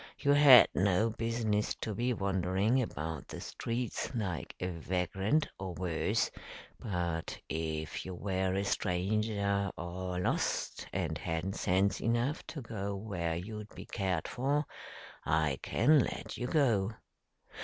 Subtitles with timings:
[0.17, 6.31] You had no business to be wandering about the streets like a vagrant or worse;
[6.79, 13.35] but if you were a stranger or lost and hadn't sense enough to go where
[13.35, 14.65] you'd be cared for,
[15.23, 16.93] I can let you go."